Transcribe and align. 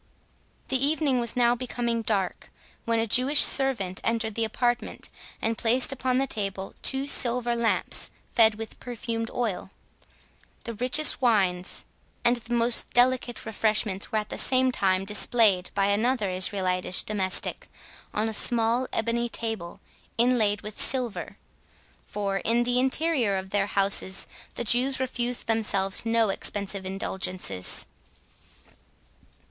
The 0.69 0.83
evening 0.83 1.19
was 1.19 1.35
now 1.35 1.53
becoming 1.53 2.01
dark, 2.01 2.49
when 2.85 2.97
a 2.97 3.05
Jewish 3.05 3.41
servant 3.41 4.01
entered 4.03 4.33
the 4.33 4.45
apartment, 4.45 5.11
and 5.39 5.55
placed 5.59 5.91
upon 5.91 6.17
the 6.17 6.25
table 6.25 6.73
two 6.81 7.05
silver 7.05 7.55
lamps, 7.55 8.09
fed 8.31 8.55
with 8.55 8.79
perfumed 8.79 9.29
oil; 9.29 9.69
the 10.63 10.73
richest 10.73 11.21
wines, 11.21 11.85
and 12.25 12.37
the 12.37 12.55
most 12.55 12.91
delicate 12.93 13.45
refreshments, 13.45 14.11
were 14.11 14.17
at 14.17 14.29
the 14.29 14.39
same 14.39 14.71
time 14.71 15.05
displayed 15.05 15.69
by 15.75 15.85
another 15.85 16.31
Israelitish 16.31 17.03
domestic 17.03 17.69
on 18.11 18.27
a 18.27 18.33
small 18.33 18.87
ebony 18.91 19.29
table, 19.29 19.81
inlaid 20.17 20.61
with 20.63 20.81
silver; 20.81 21.37
for, 22.07 22.37
in 22.37 22.63
the 22.63 22.79
interior 22.79 23.37
of 23.37 23.51
their 23.51 23.67
houses, 23.67 24.25
the 24.55 24.63
Jews 24.63 24.99
refused 24.99 25.45
themselves 25.45 26.07
no 26.07 26.29
expensive 26.29 26.87
indulgences. 26.87 27.85